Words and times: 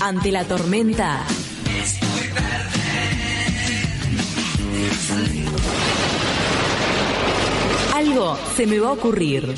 Ante 0.00 0.30
la 0.30 0.44
tormenta. 0.44 1.20
Algo 7.94 8.36
se 8.54 8.66
me 8.66 8.78
va 8.78 8.88
a 8.88 8.92
ocurrir. 8.92 9.54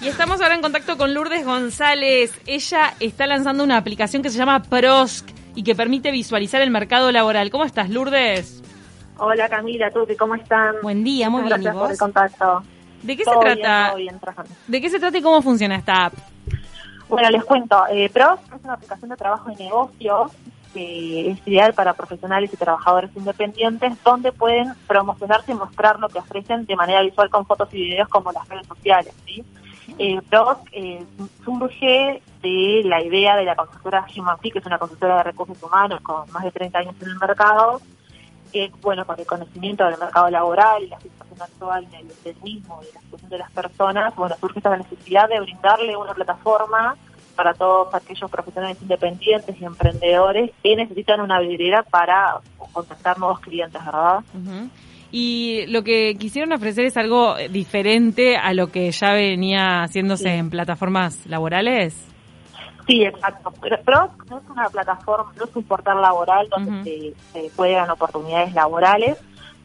Y 0.00 0.06
estamos 0.08 0.40
ahora 0.40 0.54
en 0.54 0.62
contacto 0.62 0.96
con 0.96 1.12
Lourdes 1.12 1.44
González. 1.44 2.32
Ella 2.46 2.94
está 3.00 3.26
lanzando 3.26 3.64
una 3.64 3.76
aplicación 3.76 4.22
que 4.22 4.30
se 4.30 4.38
llama 4.38 4.62
Prosk 4.62 5.28
y 5.54 5.64
que 5.64 5.74
permite 5.74 6.10
visualizar 6.10 6.62
el 6.62 6.70
mercado 6.70 7.10
laboral. 7.10 7.50
¿Cómo 7.50 7.64
estás, 7.64 7.90
Lourdes? 7.90 8.62
Hola 9.18 9.48
Camila, 9.48 9.90
¿tú 9.90 10.06
cómo 10.16 10.36
están? 10.36 10.76
Buen 10.82 11.02
día, 11.02 11.28
muy 11.28 11.42
bien. 11.42 11.60
¿Y 11.60 11.64
Gracias 11.64 11.74
por 11.74 11.90
el 11.90 11.98
contacto. 11.98 12.62
¿De 13.02 13.16
qué 13.16 13.24
Todo 13.24 13.40
se 13.40 13.46
bien, 13.46 13.60
trata? 13.60 13.88
todo 13.88 13.98
bien, 13.98 14.18
trabajando. 14.18 14.52
¿De 14.66 14.80
qué 14.80 14.90
se 14.90 14.98
trata 14.98 15.18
y 15.18 15.22
cómo 15.22 15.42
funciona 15.42 15.76
esta 15.76 16.06
app? 16.06 16.14
Bueno, 17.08 17.30
les 17.30 17.44
cuento. 17.44 17.84
Eh, 17.90 18.10
PROS 18.10 18.40
es 18.54 18.64
una 18.64 18.74
aplicación 18.74 19.10
de 19.10 19.16
trabajo 19.16 19.50
y 19.50 19.56
negocio 19.56 20.30
que 20.74 21.30
es 21.30 21.38
ideal 21.46 21.72
para 21.72 21.94
profesionales 21.94 22.52
y 22.52 22.56
trabajadores 22.56 23.10
independientes 23.16 23.94
donde 24.04 24.32
pueden 24.32 24.74
promocionarse 24.86 25.52
y 25.52 25.54
mostrar 25.54 25.98
lo 25.98 26.08
que 26.10 26.18
ofrecen 26.18 26.66
de 26.66 26.76
manera 26.76 27.00
visual 27.02 27.30
con 27.30 27.46
fotos 27.46 27.70
y 27.72 27.84
videos 27.84 28.08
como 28.08 28.32
las 28.32 28.46
redes 28.48 28.66
sociales. 28.66 29.14
¿sí? 29.24 29.42
Eh, 29.98 30.20
PROS 30.28 30.58
eh, 30.72 31.02
surge 31.44 32.22
de 32.42 32.82
la 32.84 33.02
idea 33.02 33.36
de 33.36 33.44
la 33.44 33.56
consultora 33.56 34.04
HumanFi, 34.14 34.50
que 34.50 34.58
es 34.58 34.66
una 34.66 34.78
consultora 34.78 35.16
de 35.16 35.22
recursos 35.24 35.62
humanos 35.62 36.00
con 36.02 36.30
más 36.30 36.44
de 36.44 36.50
30 36.52 36.78
años 36.78 36.94
en 37.00 37.08
el 37.08 37.18
mercado, 37.18 37.80
que, 38.52 38.70
bueno, 38.82 39.06
con 39.06 39.18
el 39.18 39.26
conocimiento 39.26 39.84
del 39.86 39.98
mercado 39.98 40.28
laboral 40.28 40.82
y 40.82 40.88
la 40.88 40.98
del, 41.38 42.08
del 42.24 42.42
mismo 42.42 42.80
y 42.82 42.94
la 42.94 43.00
situación 43.00 43.30
de 43.30 43.38
las 43.38 43.50
personas, 43.52 44.14
bueno, 44.16 44.34
surge 44.40 44.58
esta 44.58 44.76
necesidad 44.76 45.28
de 45.28 45.40
brindarle 45.40 45.96
una 45.96 46.14
plataforma 46.14 46.96
para 47.36 47.54
todos 47.54 47.94
aquellos 47.94 48.28
profesionales 48.30 48.78
independientes 48.82 49.56
y 49.60 49.64
emprendedores 49.64 50.50
que 50.62 50.74
necesitan 50.74 51.20
una 51.20 51.38
vidriera 51.40 51.84
para 51.84 52.38
contactar 52.72 53.18
nuevos 53.18 53.38
clientes, 53.40 53.84
¿verdad? 53.84 54.18
Ujú. 54.34 54.68
Y 55.12 55.64
lo 55.68 55.82
que 55.84 56.16
quisieron 56.18 56.52
ofrecer 56.52 56.84
es 56.84 56.96
algo 56.96 57.36
diferente 57.50 58.36
a 58.36 58.52
lo 58.52 58.66
que 58.66 58.90
ya 58.90 59.12
venía 59.12 59.82
haciéndose 59.82 60.24
Sí. 60.24 60.28
en 60.30 60.50
plataformas 60.50 61.24
laborales. 61.26 62.04
Sí, 62.86 63.04
exacto. 63.04 63.52
Pero, 63.60 63.76
pero 63.84 64.10
no 64.28 64.38
es 64.38 64.44
una 64.50 64.68
plataforma, 64.68 65.32
no 65.38 65.44
es 65.44 65.54
un 65.56 65.62
portal 65.64 66.00
laboral 66.02 66.48
donde 66.48 67.14
se, 67.32 67.40
se 67.40 67.50
puedan 67.54 67.88
oportunidades 67.90 68.52
laborales, 68.54 69.16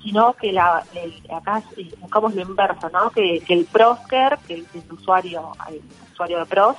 sino 0.03 0.33
que 0.33 0.51
la, 0.51 0.85
el- 0.93 1.21
acá 1.33 1.63
eh, 1.77 1.89
buscamos 1.99 2.35
lo 2.35 2.41
inverso, 2.41 2.89
¿no? 2.89 3.09
Que, 3.11 3.41
el 3.47 3.65
Prosker, 3.65 4.37
que 4.45 4.55
es 4.59 4.65
el 4.75 4.83
usuario, 4.91 5.53
el 5.69 5.81
usuario 6.11 6.39
de 6.39 6.45
Pros, 6.45 6.75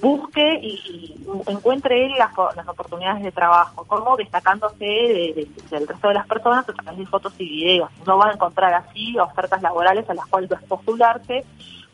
busque 0.00 0.58
y, 0.62 1.24
encuentre 1.46 2.06
él 2.06 2.12
las, 2.18 2.32
oportunidades 2.68 3.22
de 3.22 3.32
trabajo, 3.32 3.84
como 3.84 4.16
destacándose 4.16 4.84
de- 4.84 5.32
de- 5.36 5.48
del 5.70 5.86
resto 5.86 6.08
de 6.08 6.14
las 6.14 6.26
personas 6.26 6.68
a 6.68 6.72
través 6.72 6.98
de 6.98 7.06
fotos 7.06 7.34
y 7.38 7.44
videos. 7.48 7.90
No 8.06 8.16
van 8.18 8.30
a 8.30 8.34
encontrar 8.34 8.72
así 8.74 9.16
ofertas 9.18 9.62
laborales 9.62 10.08
a 10.10 10.14
las 10.14 10.26
cuales 10.26 10.50
postularse, 10.68 11.44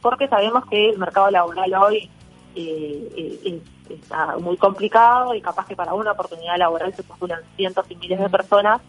porque 0.01 0.29
sabemos 0.29 0.65
que 0.67 0.91
el 0.91 0.99
mercado 0.99 1.31
laboral 1.31 1.75
hoy 1.75 2.11
eh, 2.55 3.09
eh, 3.17 3.41
es- 3.89 3.91
está 4.01 4.37
muy 4.39 4.57
complicado 4.57 5.35
y 5.35 5.41
capaz 5.41 5.67
que 5.67 5.77
para 5.77 5.95
una 5.95 6.13
oportunidad 6.13 6.57
laboral 6.57 6.93
se 6.95 7.03
postulan 7.03 7.41
cientos 7.57 7.89
y 7.91 7.97
miles 7.97 8.19
de 8.21 8.29
personas 8.29 8.81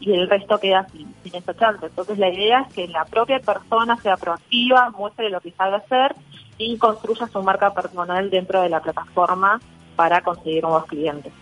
y 0.00 0.12
el 0.12 0.28
resto 0.28 0.58
queda 0.58 0.86
sin, 0.92 1.12
sin 1.22 1.34
esa 1.34 1.54
chance. 1.54 1.86
Entonces 1.86 2.18
la 2.18 2.28
idea 2.30 2.60
es 2.68 2.72
que 2.74 2.88
la 2.88 3.04
propia 3.04 3.40
persona 3.40 3.96
sea 4.02 4.16
proactiva, 4.16 4.90
muestre 4.90 5.30
lo 5.30 5.40
que 5.40 5.50
sabe 5.52 5.76
hacer 5.76 6.14
y 6.56 6.76
construya 6.78 7.26
su 7.28 7.42
marca 7.42 7.72
personal 7.74 8.30
dentro 8.30 8.60
de 8.62 8.68
la 8.68 8.80
plataforma 8.80 9.60
para 9.96 10.20
conseguir 10.20 10.62
nuevos 10.62 10.86
clientes. 10.86 11.32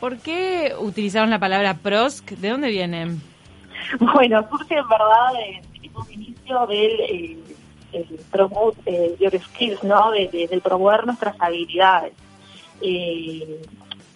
¿Por 0.00 0.16
qué 0.18 0.72
utilizaron 0.78 1.28
la 1.30 1.38
palabra 1.38 1.74
Prosk? 1.74 2.30
¿De 2.30 2.48
dónde 2.50 2.68
viene? 2.70 3.16
Bueno, 3.98 4.46
surge 4.50 4.76
en 4.76 4.88
verdad 4.88 5.32
en 5.82 5.96
un 5.96 6.12
inicio 6.12 6.66
del 6.66 7.00
eh, 7.00 7.38
el 7.92 8.04
promote 8.30 8.78
eh, 8.86 9.16
your 9.18 9.32
skills, 9.42 9.82
¿no? 9.82 10.10
De, 10.10 10.28
de- 10.28 10.46
del 10.48 10.60
promover 10.60 11.06
nuestras 11.06 11.34
habilidades. 11.40 12.12
Eh, 12.80 13.60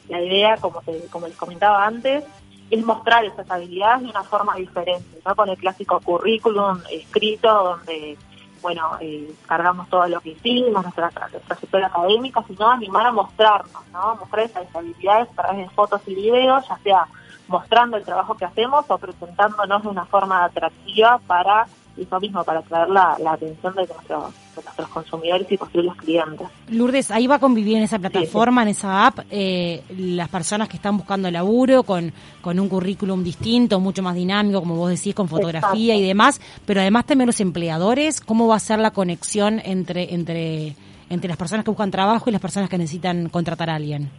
la 0.08 0.20
idea, 0.22 0.56
como, 0.58 0.81
te- 0.82 1.06
como 1.10 1.26
les 1.28 1.37
comentaba 1.37 1.84
antes, 1.87 2.25
es 2.70 2.84
mostrar 2.84 3.25
esas 3.25 3.50
habilidades 3.50 4.02
de 4.02 4.08
una 4.10 4.22
forma 4.25 4.54
diferente, 4.56 5.20
no 5.25 5.36
con 5.36 5.48
el 5.48 5.56
clásico 5.56 6.00
currículum 6.00 6.80
escrito 6.91 7.48
donde, 7.52 8.16
bueno, 8.62 8.92
eh, 9.00 9.32
cargamos 9.47 9.88
todo 9.88 10.06
lo 10.08 10.20
que 10.20 10.30
hicimos, 10.30 10.82
nuestra 10.82 11.10
tra- 11.10 11.28
trayectoria 11.47 11.86
académica, 11.88 12.42
sino 12.47 12.69
animar 12.70 13.06
a 13.06 13.12
mostrarnos, 13.12 13.86
¿no? 13.92 14.16
Mostrar 14.16 14.47
esas 14.47 14.75
habilidades 14.75 15.28
a 15.30 15.42
través 15.42 15.58
de 15.58 15.75
fotos 15.75 16.00
y 16.06 16.14
videos, 16.14 16.66
ya 16.69 16.78
sea 16.78 17.06
mostrando 17.47 17.98
el 17.98 18.04
trabajo 18.04 18.34
que 18.36 18.47
hacemos 18.47 18.86
o 18.88 18.96
presentándonos 18.98 19.82
de 19.82 19.88
una 19.88 20.06
forma 20.06 20.44
atractiva 20.44 21.20
para 21.26 21.66
eso 21.96 22.19
mismo, 22.19 22.42
para 22.42 22.60
atraer 22.60 22.88
la, 22.88 23.16
la 23.19 23.32
atención 23.32 23.75
de 23.75 23.86
nuestros, 23.86 24.32
de 24.54 24.62
nuestros 24.62 24.88
consumidores 24.88 25.50
y 25.50 25.56
posibles 25.56 25.94
clientes. 25.97 26.48
Lourdes, 26.69 27.10
ahí 27.10 27.26
va 27.26 27.37
a 27.37 27.38
convivir 27.38 27.76
en 27.76 27.82
esa 27.84 27.98
plataforma, 27.98 28.62
en 28.62 28.69
esa 28.69 29.06
app, 29.06 29.20
eh, 29.31 29.82
las 29.97 30.28
personas 30.28 30.69
que 30.69 30.76
están 30.76 30.97
buscando 30.97 31.31
laburo 31.31 31.82
con, 31.82 32.12
con 32.41 32.59
un 32.59 32.69
currículum 32.69 33.22
distinto, 33.22 33.81
mucho 33.81 34.03
más 34.03 34.14
dinámico, 34.14 34.60
como 34.60 34.76
vos 34.76 34.91
decís, 34.91 35.14
con 35.14 35.28
fotografía 35.28 35.94
Exacto. 35.94 36.04
y 36.04 36.06
demás, 36.06 36.41
pero 36.66 36.81
además 36.81 37.06
también 37.06 37.26
los 37.26 37.41
empleadores, 37.41 38.20
¿cómo 38.20 38.48
va 38.48 38.56
a 38.56 38.60
ser 38.60 38.78
la 38.78 38.91
conexión 38.93 39.60
entre, 39.64 40.14
entre, 40.14 40.76
entre 41.10 41.28
las 41.28 41.37
personas 41.37 41.64
que 41.64 41.70
buscan 41.70 41.91
trabajo 41.91 42.28
y 42.28 42.32
las 42.32 42.41
personas 42.41 42.70
que 42.70 42.78
necesitan 42.78 43.28
contratar 43.28 43.70
a 43.70 43.76
alguien? 43.76 44.10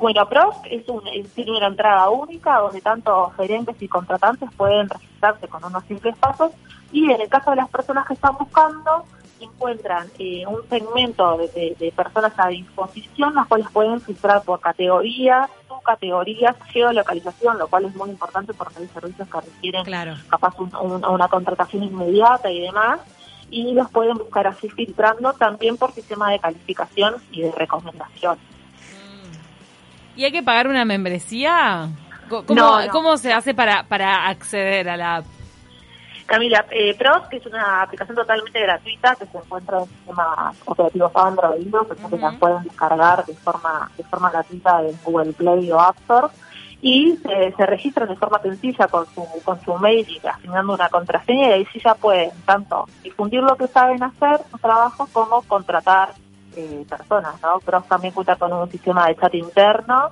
Bueno, 0.00 0.26
Prost 0.26 0.64
es 0.70 0.88
un, 0.88 1.02
tiene 1.34 1.50
una 1.50 1.66
entrada 1.66 2.08
única 2.08 2.58
donde 2.58 2.80
tanto 2.80 3.30
gerentes 3.36 3.76
y 3.82 3.86
contratantes 3.86 4.48
pueden 4.56 4.88
registrarse 4.88 5.46
con 5.46 5.62
unos 5.62 5.84
simples 5.84 6.16
pasos 6.16 6.52
y 6.90 7.10
en 7.10 7.20
el 7.20 7.28
caso 7.28 7.50
de 7.50 7.56
las 7.56 7.68
personas 7.68 8.06
que 8.06 8.14
están 8.14 8.34
buscando 8.38 9.04
encuentran 9.40 10.08
eh, 10.18 10.44
un 10.46 10.60
segmento 10.68 11.36
de, 11.38 11.48
de- 11.48 11.76
de 11.78 11.92
personas 11.92 12.32
a 12.36 12.48
disposición 12.48 13.34
las 13.34 13.46
cuales 13.46 13.66
pueden 13.72 14.00
filtrar 14.00 14.42
por 14.42 14.60
categorías, 14.60 15.48
subcategorías, 15.68 16.56
geolocalización, 16.72 17.58
lo 17.58 17.68
cual 17.68 17.84
es 17.86 17.94
muy 17.96 18.10
importante 18.10 18.52
porque 18.54 18.74
hay 18.80 18.86
servicios 18.88 19.28
que 19.28 19.40
requieren 19.40 19.84
Claro. 19.84 20.14
capaz 20.28 20.54
un- 20.58 20.74
un- 20.76 21.04
una 21.04 21.28
contratación 21.28 21.82
inmediata 21.84 22.50
y 22.50 22.60
demás, 22.60 23.00
y 23.50 23.72
los 23.74 23.90
pueden 23.90 24.16
buscar 24.18 24.46
así 24.46 24.68
filtrando 24.68 25.32
también 25.32 25.76
por 25.76 25.92
sistema 25.92 26.30
de 26.30 26.38
calificación 26.38 27.16
y 27.32 27.42
de 27.42 27.50
recomendación. 27.52 28.38
¿Y 30.16 30.24
hay 30.24 30.32
que 30.32 30.42
pagar 30.42 30.68
una 30.68 30.84
membresía? 30.84 31.88
¿Cómo, 32.28 32.44
No, 32.50 32.84
no. 32.86 32.92
cómo 32.92 33.16
se 33.16 33.32
hace 33.32 33.54
para, 33.54 33.84
para 33.84 34.28
acceder 34.28 34.88
a 34.88 34.96
la 34.96 35.16
app? 35.16 35.24
Camila, 36.30 36.64
eh, 36.70 36.94
Pros, 36.96 37.26
que 37.28 37.38
es 37.38 37.46
una 37.46 37.82
aplicación 37.82 38.14
totalmente 38.16 38.60
gratuita 38.60 39.16
que 39.16 39.26
se 39.26 39.36
encuentra 39.36 39.80
en 39.80 39.86
sistemas 39.86 40.56
operativos 40.64 41.10
Android, 41.16 41.66
¿no? 41.66 41.88
que 41.88 41.94
Ujú. 42.04 42.16
la 42.18 42.30
pueden 42.38 42.62
descargar 42.62 43.26
de 43.26 43.34
forma 43.34 43.90
de 43.96 44.04
forma 44.04 44.30
gratuita 44.30 44.80
en 44.82 44.96
Google 45.02 45.32
Play 45.32 45.72
o 45.72 45.80
App 45.80 45.98
Store 46.02 46.28
y 46.80 47.16
se, 47.16 47.52
se 47.56 47.66
registran 47.66 48.08
de 48.10 48.14
forma 48.14 48.38
sencilla 48.42 48.86
con 48.86 49.06
su 49.12 49.26
con 49.44 49.60
su 49.64 49.74
mail 49.74 50.06
y 50.08 50.24
asignando 50.24 50.74
una 50.74 50.88
contraseña 50.88 51.48
y 51.48 51.52
ahí 51.52 51.66
sí 51.72 51.80
ya 51.84 51.96
pueden 51.96 52.30
tanto 52.46 52.86
difundir 53.02 53.42
lo 53.42 53.56
que 53.56 53.66
saben 53.66 54.00
hacer, 54.00 54.40
su 54.52 54.58
trabajo, 54.58 55.08
como 55.12 55.42
contratar 55.42 56.10
eh, 56.54 56.86
personas, 56.88 57.42
¿no? 57.42 57.58
Pros 57.58 57.88
también 57.88 58.14
cuenta 58.14 58.36
con 58.36 58.52
un 58.52 58.70
sistema 58.70 59.08
de 59.08 59.16
chat 59.16 59.34
interno 59.34 60.10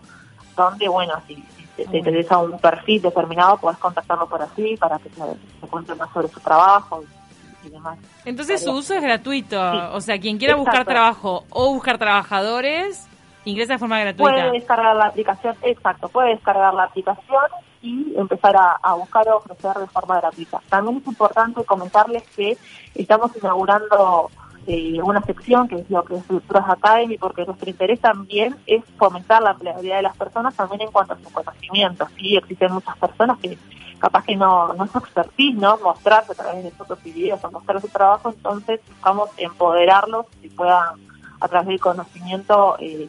donde, 0.56 0.88
bueno, 0.88 1.14
si, 1.28 1.36
si 1.78 1.84
te, 1.84 1.90
te 1.90 1.98
interesa 1.98 2.38
un 2.38 2.58
perfil 2.58 3.02
determinado, 3.02 3.56
puedes 3.58 3.78
contactarlo 3.78 4.28
por 4.28 4.42
así 4.42 4.76
para 4.76 4.98
que 4.98 5.08
te, 5.08 5.22
te 5.60 5.66
cuente 5.68 5.94
más 5.94 6.12
sobre 6.12 6.28
su 6.28 6.40
trabajo 6.40 7.02
y, 7.02 7.66
y 7.66 7.70
demás. 7.70 7.98
Entonces 8.24 8.62
su 8.62 8.72
uso 8.72 8.94
es 8.94 9.02
gratuito. 9.02 9.72
Sí. 9.72 9.78
O 9.92 10.00
sea, 10.00 10.18
quien 10.18 10.38
quiera 10.38 10.56
buscar 10.56 10.84
trabajo 10.84 11.44
o 11.50 11.72
buscar 11.72 11.98
trabajadores, 11.98 13.06
ingresa 13.44 13.74
de 13.74 13.78
forma 13.78 14.00
gratuita. 14.00 14.30
Puede 14.30 14.50
descargar 14.52 14.96
la 14.96 15.06
aplicación, 15.06 15.56
exacto, 15.62 16.08
puede 16.08 16.30
descargar 16.30 16.74
la 16.74 16.84
aplicación 16.84 17.44
y 17.80 18.14
empezar 18.16 18.56
a, 18.56 18.76
a 18.82 18.94
buscar 18.94 19.28
o 19.28 19.36
ofrecer 19.36 19.74
de 19.74 19.86
forma 19.86 20.16
gratuita. 20.20 20.60
También 20.68 20.98
es 20.98 21.06
importante 21.06 21.64
comentarles 21.64 22.24
que 22.34 22.58
estamos 22.94 23.30
inaugurando 23.36 24.30
eh, 24.70 25.00
una 25.02 25.22
sección 25.22 25.66
que 25.66 25.76
es 25.76 25.90
lo 25.90 26.04
que 26.04 26.16
es 26.16 26.22
Pros 26.46 26.64
Academy, 26.68 27.16
porque 27.16 27.46
nuestro 27.46 27.70
interés 27.70 28.00
también 28.00 28.54
es 28.66 28.84
fomentar 28.98 29.42
la 29.42 29.52
empleabilidad 29.52 29.96
de 29.96 30.02
las 30.02 30.16
personas 30.16 30.54
también 30.54 30.82
en 30.82 30.92
cuanto 30.92 31.14
a 31.14 31.18
su 31.18 31.32
conocimiento. 31.32 32.06
Sí, 32.18 32.36
existen 32.36 32.74
muchas 32.74 32.94
personas 32.98 33.38
que 33.38 33.56
capaz 33.98 34.24
que 34.24 34.36
no, 34.36 34.74
no 34.74 34.84
es 34.84 34.94
expertise, 34.94 35.56
¿no? 35.56 35.78
Mostrarse 35.78 36.32
a 36.32 36.34
través 36.34 36.64
de 36.64 36.70
fotos 36.70 36.98
y 37.06 37.12
videos 37.12 37.42
o 37.42 37.50
mostrar 37.50 37.80
su 37.80 37.88
trabajo, 37.88 38.28
entonces 38.28 38.80
buscamos 38.86 39.30
empoderarlos 39.38 40.26
y 40.42 40.50
puedan 40.50 41.00
a 41.40 41.48
través 41.48 41.68
del 41.68 41.80
conocimiento 41.80 42.76
eh, 42.78 43.08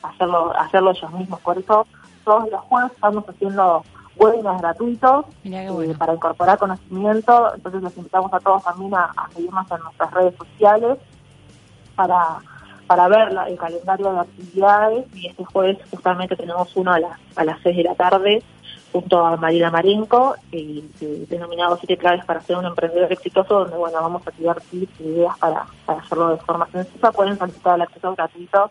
hacerlo 0.00 0.56
hacerlo 0.56 0.92
ellos 0.92 1.12
mismos. 1.12 1.40
Por 1.40 1.58
eso 1.58 1.88
todos 2.24 2.48
los 2.52 2.60
jueves 2.60 2.92
estamos 2.92 3.24
haciendo 3.28 3.84
webinars 4.24 4.60
gratuitos 4.60 5.24
eh, 5.44 5.68
bueno. 5.70 5.94
para 5.98 6.14
incorporar 6.14 6.58
conocimiento. 6.58 7.54
Entonces 7.54 7.82
los 7.82 7.96
invitamos 7.96 8.32
a 8.32 8.40
todos 8.40 8.62
también 8.64 8.94
a, 8.94 9.04
a 9.16 9.28
seguirnos 9.30 9.70
en 9.70 9.80
nuestras 9.82 10.10
redes 10.12 10.34
sociales 10.36 10.98
para, 11.96 12.38
para 12.86 13.08
ver 13.08 13.32
la- 13.32 13.48
el 13.48 13.56
calendario 13.56 14.12
de 14.12 14.20
actividades 14.20 15.06
y 15.14 15.28
este 15.28 15.44
jueves 15.44 15.78
justamente 15.90 16.36
tenemos 16.36 16.74
uno 16.76 16.92
a 16.92 16.98
las, 17.00 17.18
a 17.36 17.44
las 17.44 17.58
6 17.62 17.76
de 17.76 17.82
la 17.84 17.94
tarde 17.94 18.42
junto 18.92 19.26
a 19.26 19.36
Marina 19.36 19.72
Marenco, 19.72 20.36
eh, 20.52 20.84
denominado 21.28 21.76
Siete 21.78 21.96
claves 21.96 22.24
para 22.24 22.40
ser 22.42 22.56
un 22.58 22.64
emprendedor 22.66 23.10
exitoso, 23.12 23.60
donde 23.60 23.76
bueno 23.76 24.00
vamos 24.00 24.24
a 24.24 24.30
activar 24.30 24.60
tips 24.60 25.00
y 25.00 25.04
ideas 25.04 25.36
para, 25.38 25.66
para 25.84 25.98
hacerlo 26.00 26.28
de 26.28 26.36
forma 26.36 26.66
sencilla. 26.70 27.10
Pueden 27.10 27.36
solicitar 27.36 27.74
el 27.74 27.82
acceso 27.82 28.14
gratuito 28.14 28.70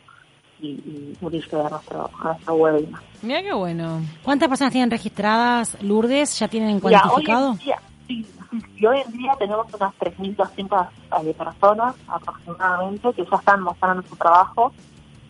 y, 0.61 0.67
y 0.69 1.17
unirse 1.21 1.55
a 1.59 1.69
nuestro, 1.69 2.09
a 2.19 2.23
nuestro 2.25 2.53
webinar. 2.55 3.01
Mira 3.21 3.41
qué 3.41 3.53
bueno. 3.53 4.01
¿Cuántas 4.23 4.49
personas 4.49 4.71
tienen 4.73 4.91
registradas, 4.91 5.81
Lourdes? 5.81 6.37
¿Ya 6.39 6.47
tienen 6.47 6.79
Mira, 6.83 7.01
hoy 7.05 7.11
cuantificado? 7.23 7.51
en 7.51 7.57
día, 7.57 7.79
sí, 8.07 8.25
sí, 8.51 8.61
sí, 8.77 8.85
hoy 8.85 8.99
en 9.05 9.11
día 9.13 9.35
tenemos 9.39 9.65
unas 9.73 9.93
3.200 9.95 10.87
eh, 11.23 11.33
personas 11.33 11.95
aproximadamente 12.07 13.13
que 13.13 13.25
ya 13.29 13.37
están 13.37 13.61
mostrando 13.61 14.03
su 14.07 14.15
trabajo 14.15 14.71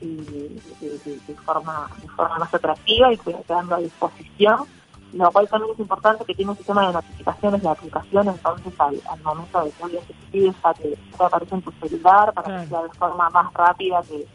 y 0.02 0.16
de, 0.16 0.50
de- 1.06 1.20
de 1.28 1.36
forma 1.46 1.88
de 2.02 2.08
forma 2.10 2.38
más 2.40 2.54
atractiva 2.54 3.14
y 3.14 3.18
que- 3.18 3.36
quedando 3.48 3.76
a 3.76 3.80
disposición, 3.80 4.60
lo 5.14 5.32
cual 5.32 5.48
también 5.48 5.74
es 5.74 5.80
importante 5.80 6.26
que 6.26 6.34
tiene 6.34 6.52
un 6.52 6.58
sistema 6.58 6.88
de 6.88 6.94
notificaciones 6.94 7.62
de 7.62 7.70
aplicación, 7.70 8.28
entonces 8.28 8.74
al, 8.80 9.00
al 9.10 9.22
momento 9.24 9.64
de 9.64 9.72
que 9.72 10.52
ya 10.52 10.74
te, 10.74 10.90
te 11.18 11.24
aparece 11.24 11.56
en 11.56 11.62
tu 11.62 11.72
celular 11.74 12.34
para 12.34 12.62
que 12.64 12.68
sea 12.70 12.82
de 12.84 12.90
forma 12.90 13.30
más 13.30 13.54
rápida 13.54 14.02
que, 14.10 14.26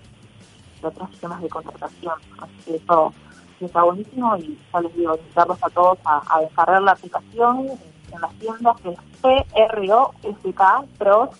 que 0.80 0.86
otros 0.86 1.10
sistemas 1.10 1.42
de 1.42 1.48
contratación. 1.48 2.14
Así 2.38 2.54
que 2.64 2.76
eso 2.76 3.12
está 3.60 3.82
buenísimo 3.82 4.36
y 4.36 4.58
ya 4.72 4.80
les 4.80 4.96
digo, 4.96 5.16
invitarlos 5.16 5.58
a 5.62 5.70
todos 5.70 5.98
a, 6.04 6.22
a 6.28 6.40
descargar 6.40 6.82
la 6.82 6.92
aplicación 6.92 7.66
en 8.12 8.20
las 8.20 8.32
tiendas 8.34 8.80
que 8.80 8.90
es 8.90 8.98
P-R-O-S-K, 9.22 10.84
PROS, 10.98 11.30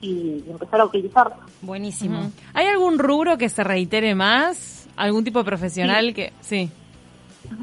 y 0.00 0.44
empezar 0.48 0.80
a 0.80 0.84
utilizarla. 0.84 1.36
Buenísimo. 1.62 2.30
¿Hay 2.54 2.66
algún 2.66 2.98
rubro 2.98 3.38
que 3.38 3.48
se 3.48 3.64
reitere 3.64 4.14
más? 4.14 4.88
¿Algún 4.96 5.24
tipo 5.24 5.38
de 5.40 5.44
profesional 5.44 6.14
que...? 6.14 6.32
Sí. 6.40 6.70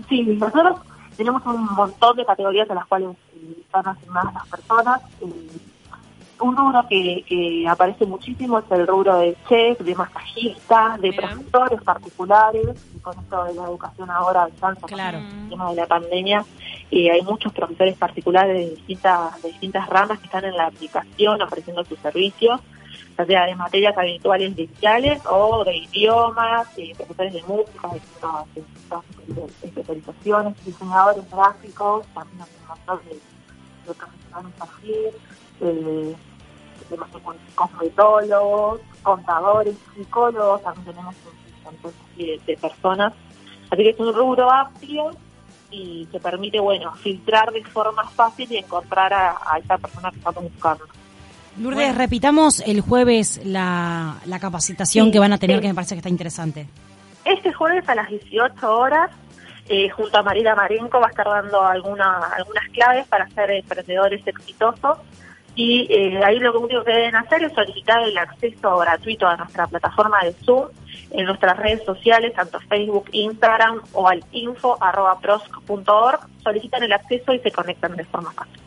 Sí, 0.10 0.22
nosotros 0.24 0.80
tenemos 1.16 1.46
un 1.46 1.66
montón 1.76 2.16
de 2.18 2.26
categorías 2.26 2.70
a 2.70 2.76
las 2.76 2.86
cuales 2.88 3.16
están 3.60 3.88
asignadas 3.88 4.34
las 4.34 4.48
personas. 4.48 5.02
Eh, 5.22 5.58
un 6.40 6.58
rubro 6.58 6.86
que, 6.90 7.24
que 7.28 7.66
aparece 7.68 8.06
muchísimo 8.06 8.60
es 8.60 8.66
el 8.72 8.86
rubro 8.88 9.18
de 9.20 9.36
chef, 9.48 9.80
de 9.80 9.96
masajista, 9.96 10.98
de 11.00 11.14
profesores 11.14 11.82
particulares, 11.84 12.68
y 12.96 13.00
con 13.00 13.18
esto 13.18 13.44
de 13.46 13.54
la 13.54 13.64
educación 13.64 14.10
ahora 14.12 14.44
a 14.44 14.48
distancia, 14.48 14.88
Claro. 14.88 15.20
con 15.20 15.40
el 15.44 15.50
tema 15.50 15.70
de 15.70 15.76
la 15.76 15.86
pandemia, 15.88 16.46
eh, 16.92 17.12
hay 17.12 17.22
muchos 17.22 17.54
profesores 17.54 17.96
particulares 17.98 18.54
de 18.58 18.70
distintas, 18.76 19.42
de 19.42 19.50
distintas 19.50 19.88
ramas 19.90 20.20
que 20.20 20.26
están 20.26 20.46
en 20.46 20.56
la 20.58 20.68
aplicación 20.68 21.42
ofreciendo 21.42 21.84
sus 21.86 22.00
servicios, 22.00 22.60
ya 23.18 23.26
sea 23.26 23.46
de 23.46 23.56
materias 23.56 23.96
habituales 23.98 24.56
digitales 24.56 25.22
o 25.30 25.64
de 25.64 25.78
idiomas, 25.78 26.68
eh, 26.78 26.94
profesores 26.98 27.34
de 27.34 27.44
música, 27.44 27.88
de 27.90 28.62
distintas, 28.62 29.04
especializaciones, 29.64 30.66
diseñadores 30.66 31.30
gráficos, 31.32 32.06
también 32.14 32.40
de, 32.40 33.16
de 33.88 33.94
profesionales 33.94 34.54
así, 34.60 34.94
eh, 35.64 36.16
tenemos 36.90 37.08
cosmetólogos, 37.56 38.82
contadores, 39.02 39.76
psicólogos, 39.96 40.62
también 40.64 40.86
tenemos 40.86 41.16
un 41.26 41.64
montón 41.64 41.92
de, 42.18 42.40
de 42.46 42.58
personas. 42.58 43.14
Así 43.72 43.84
que 43.84 43.90
es 43.90 44.00
un 44.00 44.14
rubro 44.14 44.52
amplio 44.52 45.12
y 45.72 46.06
que 46.08 46.20
permite, 46.20 46.60
bueno, 46.60 46.94
filtrar 46.96 47.52
de 47.52 47.64
forma 47.66 48.04
fácil 48.10 48.52
y 48.52 48.58
encontrar 48.58 49.12
a, 49.14 49.32
a 49.52 49.58
esa 49.58 49.78
persona 49.78 50.12
que 50.12 50.18
estamos 50.18 50.44
buscando. 50.44 50.86
Lourdes, 51.58 51.88
Bueno. 51.88 51.98
repitamos 51.98 52.60
el 52.66 52.82
jueves 52.82 53.42
la, 53.46 54.16
la 54.26 54.40
capacitación 54.40 55.08
Sí, 55.08 55.12
que 55.12 55.20
van 55.20 55.34
a 55.34 55.38
tener, 55.38 55.58
sí. 55.58 55.62
que 55.64 55.68
me 55.70 55.74
parece 55.76 55.96
que 55.96 56.00
está 56.00 56.10
interesante. 56.10 56.68
Este 57.26 57.54
jueves 57.54 57.88
a 57.90 57.96
las 57.96 58.10
18 58.10 58.72
horas, 58.78 59.10
eh, 59.70 59.90
junto 59.90 60.18
a 60.18 60.24
Marina 60.24 60.56
Marenco, 60.56 61.00
va 61.00 61.08
a 61.08 61.10
estar 61.10 61.26
dando 61.26 61.62
alguna, 61.64 62.18
algunas 62.36 62.68
claves 62.70 63.08
para 63.08 63.28
ser 63.30 63.50
emprendedores 63.52 64.26
exitosos. 64.28 64.98
Y 65.56 65.88
eh, 65.90 66.20
ahí 66.24 66.40
lo 66.40 66.60
único 66.60 66.84
que 66.84 66.92
deben 66.92 67.16
hacer 67.16 67.44
es 67.44 67.54
solicitar 67.54 68.02
el 68.04 68.18
acceso 68.18 68.78
gratuito 68.78 69.28
a 69.28 69.38
nuestra 69.38 69.68
plataforma 69.68 70.24
de 70.24 70.34
Zoom 70.34 70.70
en 71.12 71.26
nuestras 71.26 71.58
redes 71.58 71.84
sociales, 71.86 72.34
tanto 72.34 72.60
Facebook, 72.62 73.10
Instagram 73.12 73.82
o 73.94 74.08
al 74.08 74.24
info.prosc.org. 74.32 76.20
Solicitan 76.44 76.84
el 76.84 76.94
acceso 76.94 77.34
y 77.34 77.40
se 77.40 77.52
conectan 77.52 77.96
de 77.96 78.04
forma 78.06 78.32
fácil. 78.32 78.60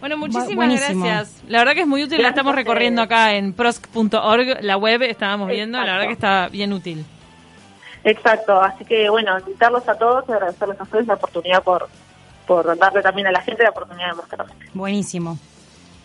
Bueno, 0.00 0.16
muchísimas 0.18 0.54
buenísimo. 0.54 1.04
gracias. 1.04 1.42
La 1.48 1.58
verdad 1.58 1.74
que 1.74 1.80
es 1.82 1.86
muy 1.86 2.02
útil, 2.02 2.22
la 2.22 2.28
estamos 2.28 2.54
recorriendo 2.54 3.02
acá 3.02 3.34
en 3.34 3.52
prosk.org, 3.52 4.62
la 4.62 4.76
web 4.76 5.02
estábamos 5.02 5.48
viendo, 5.48 5.78
la 5.78 5.92
verdad 5.92 6.06
que 6.06 6.12
está 6.12 6.48
bien 6.48 6.72
útil. 6.72 7.04
Exacto, 8.04 8.60
así 8.60 8.84
que 8.84 9.08
bueno, 9.10 9.36
invitarlos 9.38 9.88
a 9.88 9.96
todos 9.96 10.24
y 10.28 10.32
agradecerles 10.32 10.78
a 10.78 10.82
ustedes 10.84 11.06
la 11.06 11.14
oportunidad 11.14 11.62
por, 11.62 11.88
por 12.46 12.78
darle 12.78 13.02
también 13.02 13.26
a 13.26 13.32
la 13.32 13.40
gente 13.40 13.64
la 13.64 13.70
oportunidad 13.70 14.10
de 14.10 14.14
mostrarse. 14.14 14.54
Buenísimo. 14.74 15.38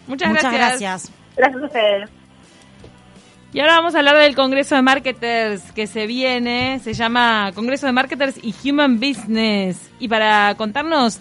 Muchas, 0.08 0.30
Muchas 0.30 0.54
gracias. 0.54 0.80
gracias. 0.80 1.12
Gracias 1.38 1.62
a 1.62 1.66
ustedes. 1.66 2.10
Y 3.54 3.60
ahora 3.60 3.76
vamos 3.76 3.96
a 3.96 4.00
hablar 4.00 4.18
del 4.18 4.34
Congreso 4.34 4.76
de 4.76 4.82
Marketers 4.82 5.74
que 5.74 5.86
se 5.86 6.08
viene, 6.08 6.80
se 6.80 6.94
llama 6.94 7.52
Congreso 7.54 7.86
de 7.86 7.92
Marketers 7.92 8.40
y 8.42 8.56
Human 8.70 9.00
Business. 9.00 9.92
Y 10.00 10.08
para 10.08 10.56
contarnos 10.56 11.20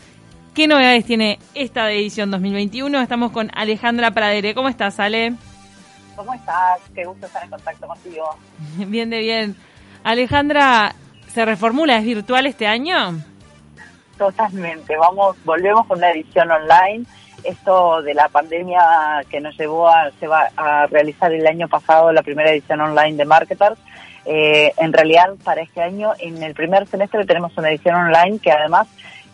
qué 0.55 0.69
novedades 0.69 1.05
tiene 1.05 1.41
esta 1.55 1.91
edición 1.91 2.31
2021, 2.31 3.00
estamos 3.00 3.32
con 3.32 3.50
Alejandra 3.53 4.12
Pradere. 4.12 4.55
¿Cómo 4.55 4.69
estás, 4.69 5.00
Ale? 5.00 5.35
¿Cómo 6.15 6.33
estás? 6.33 6.81
Qué 6.94 7.05
gusto 7.05 7.26
estar 7.26 7.43
en 7.43 7.50
contacto 7.50 7.88
contigo. 7.88 8.37
Bien 8.76 9.11
de 9.11 9.19
bien. 9.19 9.56
Alejandra, 10.05 10.94
¿se 11.33 11.44
reformula? 11.44 11.97
¿Es 11.99 12.05
virtual 12.05 12.47
este 12.47 12.69
año? 12.69 13.25
Totalmente. 14.17 14.97
Vamos, 14.97 15.37
volvemos 15.44 15.87
con 15.87 15.99
una 15.99 16.11
edición 16.11 16.49
online. 16.50 17.06
Esto 17.44 18.02
de 18.02 18.14
la 18.14 18.28
pandemia 18.28 18.81
que 19.31 19.40
nos 19.40 19.56
llevó 19.58 19.88
a, 19.88 20.10
se 20.19 20.26
va 20.26 20.48
a 20.56 20.87
realizar 20.87 21.32
el 21.32 21.46
año 21.46 21.69
pasado 21.69 22.12
la 22.12 22.22
primera 22.22 22.50
edición 22.50 22.81
online 22.81 23.16
de 23.16 23.25
Marketers. 23.25 23.78
Eh, 24.26 24.72
en 24.76 24.92
realidad, 24.92 25.34
para 25.44 25.62
este 25.62 25.82
año, 25.82 26.12
en 26.19 26.42
el 26.42 26.54
primer 26.54 26.87
semestre 26.87 27.25
tenemos 27.25 27.56
una 27.56 27.70
edición 27.70 27.94
online 27.94 28.38
que 28.38 28.52
además 28.52 28.88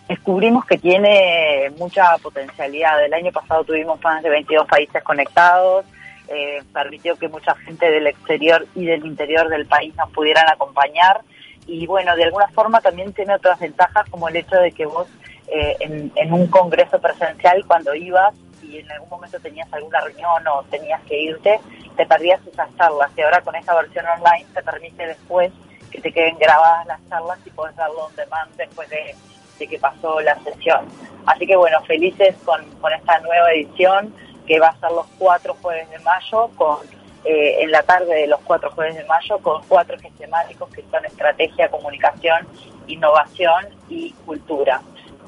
descubrimos 0.08 0.64
que 0.64 0.78
tiene 0.78 1.72
mucha 1.78 2.16
potencialidad. 2.18 3.04
El 3.04 3.14
año 3.14 3.32
pasado 3.32 3.64
tuvimos 3.64 4.02
más 4.02 4.22
de 4.22 4.30
22 4.30 4.66
países 4.66 5.02
conectados, 5.02 5.84
eh, 6.28 6.62
permitió 6.72 7.16
que 7.16 7.28
mucha 7.28 7.54
gente 7.56 7.90
del 7.90 8.06
exterior 8.06 8.66
y 8.74 8.84
del 8.84 9.04
interior 9.04 9.48
del 9.48 9.66
país 9.66 9.94
nos 9.96 10.10
pudieran 10.10 10.48
acompañar 10.48 11.22
y 11.66 11.86
bueno, 11.86 12.14
de 12.14 12.24
alguna 12.24 12.48
forma 12.48 12.80
también 12.80 13.12
tiene 13.12 13.34
otras 13.34 13.58
ventajas 13.58 14.08
como 14.08 14.28
el 14.28 14.36
hecho 14.36 14.56
de 14.56 14.72
que 14.72 14.86
vos 14.86 15.08
eh, 15.48 15.76
en, 15.80 16.32
un 16.32 16.46
congreso 16.48 17.00
presencial 17.00 17.64
cuando 17.66 17.94
ibas 17.94 18.34
y 18.62 18.78
en 18.78 18.90
algún 18.90 19.08
momento 19.08 19.38
tenías 19.40 19.72
alguna 19.72 20.00
reunión 20.00 20.46
o 20.48 20.62
tenías 20.64 21.00
que 21.02 21.20
irte, 21.20 21.60
te 21.96 22.06
perdías 22.06 22.40
esas 22.46 22.68
charlas 22.76 23.10
y 23.16 23.22
ahora 23.22 23.40
con 23.42 23.54
esta 23.54 23.74
versión 23.74 24.04
online 24.06 24.46
te 24.52 24.62
permite 24.62 25.06
después 25.06 25.52
que 25.90 26.00
te 26.00 26.12
queden 26.12 26.36
grabadas 26.38 26.86
las 26.86 27.08
charlas 27.08 27.38
y 27.44 27.50
puedes 27.50 27.76
darlo 27.76 28.06
on 28.06 28.16
demand 28.16 28.50
después 28.56 28.88
de, 28.90 29.14
de 29.58 29.66
que 29.66 29.78
pasó 29.78 30.20
la 30.20 30.36
sesión. 30.42 30.86
Así 31.26 31.46
que 31.46 31.56
bueno, 31.56 31.80
felices 31.82 32.34
con, 32.44 32.64
con 32.80 32.92
esta 32.92 33.20
nueva 33.20 33.52
edición 33.52 34.12
que 34.46 34.58
va 34.58 34.68
a 34.68 34.80
ser 34.80 34.90
los 34.92 35.06
cuatro 35.18 35.56
jueves 35.60 35.88
de 35.90 35.98
mayo 36.00 36.48
con 36.56 36.78
eh, 37.24 37.64
en 37.64 37.72
la 37.72 37.82
tarde 37.82 38.14
de 38.14 38.26
los 38.28 38.40
cuatro 38.42 38.70
jueves 38.70 38.94
de 38.94 39.04
mayo 39.04 39.38
con 39.38 39.60
cuatro 39.66 39.96
ejes 39.96 40.12
temáticos 40.12 40.70
que 40.70 40.84
son 40.90 41.04
estrategia, 41.04 41.68
comunicación, 41.68 42.46
innovación 42.86 43.66
y 43.88 44.12
cultura. 44.24 44.80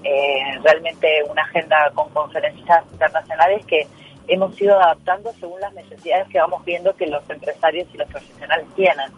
Eh, 0.05 0.59
realmente 0.63 1.23
una 1.29 1.43
agenda 1.43 1.91
con 1.95 2.09
conferencias 2.11 2.85
internacionales 2.93 3.65
que 3.67 3.87
hemos 4.29 4.61
ido 4.61 4.79
adaptando 4.81 5.33
según 5.41 5.61
las 5.61 5.73
necesidades 5.75 6.29
que 6.29 6.39
vamos 6.39 6.65
viendo 6.65 6.95
que 6.95 7.07
los 7.07 7.29
empresarios 7.29 7.89
y 7.93 7.99
los 7.99 8.09
profesionales 8.09 8.67
tienen. 8.77 9.11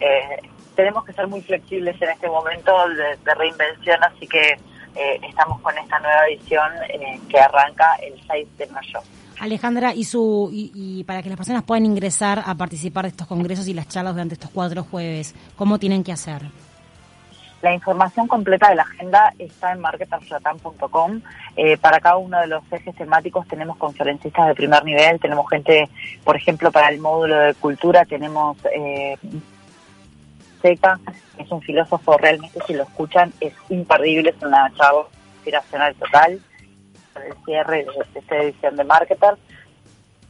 Eh, 0.00 0.42
tenemos 0.76 1.04
que 1.04 1.12
ser 1.12 1.26
muy 1.26 1.40
flexibles 1.42 2.00
en 2.00 2.10
este 2.10 2.28
momento 2.28 2.72
de, 2.88 3.16
de 3.16 3.34
reinvención, 3.34 4.02
así 4.04 4.26
que 4.26 4.56
eh, 4.94 5.20
estamos 5.28 5.60
con 5.60 5.76
esta 5.76 5.98
nueva 5.98 6.26
edición 6.28 6.70
eh, 6.88 7.20
que 7.28 7.38
arranca 7.38 7.94
el 8.02 8.14
6 8.26 8.48
de 8.58 8.66
mayo. 8.68 9.00
Alejandra, 9.40 9.94
y, 9.94 10.04
su, 10.04 10.50
y, 10.52 10.70
y 10.74 11.04
para 11.04 11.22
que 11.22 11.28
las 11.28 11.36
personas 11.36 11.64
puedan 11.64 11.84
ingresar 11.84 12.42
a 12.44 12.54
participar 12.54 13.04
de 13.04 13.08
estos 13.08 13.26
congresos 13.26 13.66
y 13.66 13.74
las 13.74 13.88
charlas 13.88 14.14
durante 14.14 14.34
estos 14.34 14.50
cuatro 14.50 14.84
jueves, 14.84 15.34
¿cómo 15.56 15.78
tienen 15.78 16.04
que 16.04 16.12
hacer? 16.12 16.42
La 17.62 17.72
información 17.72 18.26
completa 18.26 18.68
de 18.70 18.74
la 18.74 18.82
agenda 18.82 19.32
está 19.38 19.70
en 19.70 19.80
marketerslatam.com. 19.80 21.20
Eh, 21.56 21.76
para 21.76 22.00
cada 22.00 22.16
uno 22.16 22.40
de 22.40 22.48
los 22.48 22.64
ejes 22.72 22.94
temáticos 22.96 23.46
tenemos 23.46 23.76
conferencistas 23.76 24.48
de 24.48 24.54
primer 24.56 24.84
nivel, 24.84 25.20
tenemos 25.20 25.48
gente, 25.48 25.88
por 26.24 26.36
ejemplo, 26.36 26.72
para 26.72 26.88
el 26.88 27.00
módulo 27.00 27.38
de 27.38 27.54
cultura 27.54 28.04
tenemos 28.04 28.56
eh, 28.74 29.16
Seca, 30.60 30.98
es 31.38 31.50
un 31.50 31.62
filósofo 31.62 32.18
realmente, 32.18 32.58
si 32.66 32.74
lo 32.74 32.82
escuchan, 32.82 33.32
es 33.40 33.54
imperdible, 33.68 34.30
es 34.30 34.42
una 34.42 34.72
charla 34.76 35.02
inspiracional 35.36 35.94
total, 35.94 36.40
el 37.14 37.44
cierre 37.44 37.84
de 37.84 38.20
esta 38.20 38.36
edición 38.38 38.76
de 38.76 38.84
Marketers. 38.84 39.38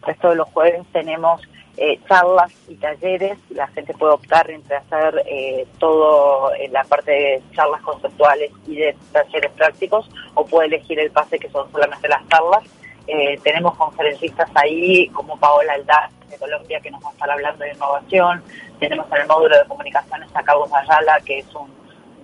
resto 0.03 0.31
de 0.31 0.37
los 0.37 0.49
jueves 0.49 0.83
tenemos 0.93 1.41
eh, 1.77 1.99
charlas 2.07 2.53
y 2.69 2.75
talleres. 2.77 3.39
La 3.51 3.67
gente 3.69 3.95
puede 3.95 4.13
optar 4.13 4.51
entre 4.51 4.77
hacer 4.77 5.23
eh, 5.27 5.67
todo 5.79 6.55
en 6.55 6.73
la 6.73 6.85
parte 6.85 7.11
de 7.11 7.43
charlas 7.55 7.81
conceptuales 7.83 8.51
y 8.67 8.77
de 8.77 8.97
talleres 9.13 9.51
prácticos 9.53 10.09
o 10.35 10.45
puede 10.45 10.69
elegir 10.69 10.99
el 11.01 11.11
pase 11.11 11.39
que 11.39 11.49
son 11.51 11.71
solamente 11.73 12.09
las 12.09 12.27
charlas. 12.29 12.63
Eh, 13.07 13.39
tenemos 13.43 13.75
conferencistas 13.77 14.49
ahí 14.55 15.09
como 15.09 15.37
Paola 15.39 15.73
Aldaz 15.73 16.13
de 16.29 16.37
Colombia 16.39 16.81
que 16.81 16.91
nos 16.91 17.03
va 17.03 17.09
a 17.09 17.13
estar 17.13 17.31
hablando 17.31 17.65
de 17.65 17.73
innovación. 17.73 18.43
Tenemos 18.79 19.07
en 19.11 19.23
el 19.23 19.27
módulo 19.27 19.59
de 19.59 19.65
comunicaciones 19.65 20.29
a 20.35 20.43
Carlos 20.43 20.71
Ayala 20.73 21.21
que 21.25 21.39
es 21.39 21.55
un, 21.55 21.71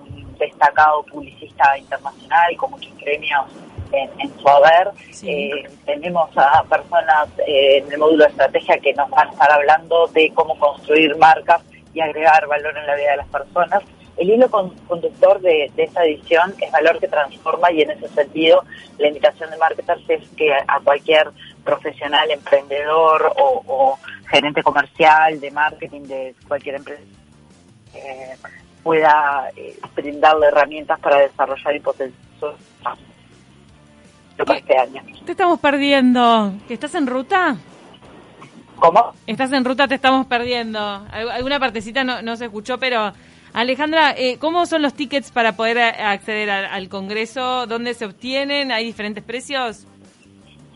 un 0.00 0.38
destacado 0.38 1.02
publicista 1.05 1.76
internacional 1.78 2.57
con 2.57 2.71
muchos 2.71 2.93
premios 3.02 3.47
en, 3.92 4.11
en 4.21 4.38
su 4.40 4.49
haber. 4.49 4.90
Sí. 5.12 5.50
Eh, 5.52 5.71
tenemos 5.85 6.30
a 6.37 6.62
personas 6.64 7.28
eh, 7.47 7.78
en 7.78 7.92
el 7.92 7.99
módulo 7.99 8.25
de 8.25 8.30
estrategia 8.30 8.78
que 8.78 8.95
nos 8.95 9.09
van 9.11 9.28
a 9.28 9.30
estar 9.33 9.50
hablando 9.52 10.07
de 10.09 10.33
cómo 10.35 10.59
construir 10.59 11.16
marcas 11.16 11.62
y 11.95 12.00
agregar 12.00 12.47
valor 12.47 12.76
en 12.76 12.87
la 12.87 12.95
vida 12.95 13.11
de 13.12 13.16
las 13.18 13.28
personas. 13.28 13.83
El 14.16 14.30
hilo 14.30 14.50
con- 14.50 14.75
conductor 14.88 15.40
de, 15.40 15.71
de 15.76 15.85
esta 15.85 16.04
edición 16.04 16.52
es 16.61 16.73
valor 16.73 16.99
que 16.99 17.07
transforma 17.07 17.71
y 17.71 17.83
en 17.83 17.92
ese 17.92 18.09
sentido 18.09 18.64
la 18.99 19.09
invitación 19.09 19.49
de 19.50 19.57
marketers 19.59 20.02
es 20.09 20.28
que 20.37 20.52
a 20.52 20.80
cualquier 20.83 21.28
profesional, 21.64 22.28
emprendedor 22.30 23.33
o, 23.37 23.62
o 23.66 23.99
gerente 24.28 24.62
comercial, 24.62 25.38
de 25.38 25.50
marketing, 25.52 26.02
de 26.02 26.35
cualquier 26.49 26.76
empresa, 26.76 27.02
eh, 27.95 28.37
pueda 28.83 29.50
eh, 29.57 29.78
brindarle 29.95 30.47
herramientas 30.49 30.99
para 30.99 31.18
desarrollar 31.18 31.76
y 31.76 31.80
potenciar 31.80 32.54
este 34.69 34.79
año. 34.79 35.03
Te 35.25 35.33
estamos 35.33 35.59
perdiendo. 35.61 36.53
¿Que 36.67 36.75
estás 36.75 36.95
en 36.95 37.07
ruta? 37.07 37.57
¿Cómo? 38.79 39.13
Estás 39.27 39.53
en 39.53 39.65
ruta, 39.65 39.89
te 39.89 39.95
estamos 39.97 40.27
perdiendo. 40.27 40.79
Al- 40.79 41.31
Alguna 41.31 41.59
partecita 41.59 42.05
no, 42.05 42.23
no 42.23 42.37
se 42.37 42.45
escuchó, 42.45 42.79
pero 42.79 43.13
Alejandra, 43.53 44.13
eh, 44.17 44.39
¿cómo 44.39 44.67
son 44.67 44.83
los 44.83 44.95
tickets 44.95 45.33
para 45.33 45.53
poder 45.57 45.79
acceder 45.79 46.49
al, 46.51 46.67
al 46.67 46.89
Congreso? 46.89 47.67
¿Dónde 47.67 47.95
se 47.95 48.05
obtienen? 48.05 48.71
¿Hay 48.71 48.85
diferentes 48.85 49.25
precios? 49.25 49.87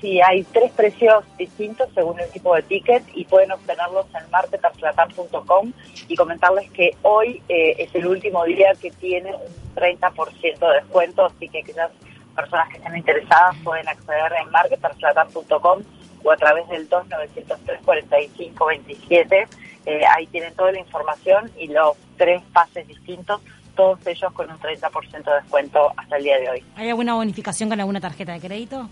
Sí, 0.01 0.21
hay 0.21 0.43
tres 0.53 0.73
precios 0.73 1.23
distintos 1.39 1.89
según 1.95 2.19
el 2.19 2.29
tipo 2.31 2.57
de 2.57 2.63
ticket 2.63 3.05
y 3.15 3.25
pueden 3.25 3.53
obtenerlos 3.53 4.07
en 4.21 4.29
marketerslatam.com 4.33 5.73
y 6.09 6.17
comentarles 6.17 6.69
que 6.73 6.91
hoy 7.03 7.41
eh, 7.49 7.77
es 7.79 7.95
el 7.95 8.09
último 8.09 8.43
día 8.45 8.73
que 8.81 8.91
tiene 8.91 9.31
un 9.33 9.75
30% 9.77 10.59
de 10.59 10.75
descuento, 10.81 11.27
así 11.27 11.49
que 11.49 11.61
aquellas 11.61 11.93
personas 12.33 12.69
que 12.69 12.77
estén 12.79 12.97
interesadas 12.97 13.57
pueden 13.65 13.89
acceder 13.89 14.33
en 14.43 14.51
marketerslatam.com 14.51 15.83
o 16.25 16.31
a 16.31 16.37
través 16.37 16.69
del 16.69 16.89
2903-4527. 16.89 19.49
Eh, 19.87 20.01
ahí 20.17 20.27
tienen 20.29 20.55
toda 20.55 20.73
la 20.73 20.79
información 20.81 21.51
y 21.59 21.69
los 21.69 21.97
tres 22.17 22.43
pases 22.53 22.87
distintos, 22.87 23.41
todos 23.75 24.05
ellos 24.07 24.33
con 24.33 24.49
un 24.51 24.59
30% 24.59 25.25
de 25.25 25.35
descuento 25.41 25.93
hasta 25.97 26.17
el 26.17 26.23
día 26.23 26.39
de 26.39 26.51
hoy. 26.51 26.65
¿Hay 26.77 26.89
alguna 26.89 27.15
bonificación 27.15 27.69
con 27.69 27.81
alguna 27.81 28.01
tarjeta 28.01 28.33
de 28.33 28.41
crédito? 28.41 28.89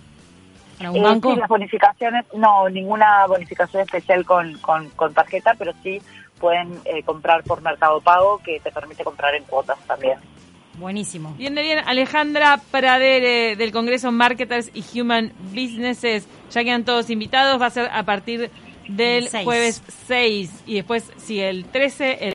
¿Con 0.78 0.86
algún 0.86 1.00
Eh, 1.00 1.04
banco? 1.04 1.32
Sí, 1.34 1.38
las 1.38 1.48
bonificaciones, 1.48 2.24
no, 2.34 2.68
ninguna 2.68 3.26
bonificación 3.26 3.82
especial 3.82 4.24
con, 4.24 4.58
con, 4.58 4.88
con 4.90 5.14
tarjeta, 5.14 5.54
pero 5.58 5.72
sí 5.82 6.00
pueden 6.40 6.80
eh, 6.86 7.02
comprar 7.04 7.44
por 7.44 7.60
Mercado 7.62 8.00
Pago, 8.00 8.38
que 8.38 8.58
te 8.60 8.72
permite 8.72 9.04
comprar 9.04 9.34
en 9.34 9.44
cuotas 9.44 9.78
también. 9.86 10.18
Buenísimo. 10.78 11.34
Bien, 11.36 11.54
bien. 11.54 11.80
Alejandra 11.84 12.60
Pradere 12.70 13.56
del 13.56 13.72
Congreso 13.72 14.12
Marketers 14.12 14.70
y 14.72 14.84
Human 14.98 15.32
Businesses. 15.52 16.26
Ya 16.52 16.64
quedan 16.64 16.84
todos 16.84 17.10
invitados. 17.10 17.60
Va 17.60 17.66
a 17.66 17.70
ser 17.70 17.88
a 17.92 18.02
partir 18.04 18.50
del 18.88 19.28
seis. 19.28 19.44
jueves 19.44 19.82
6 20.08 20.50
y 20.66 20.74
después 20.74 21.12
sigue 21.16 21.48
el 21.48 21.64
13, 21.64 22.18
el 22.22 22.28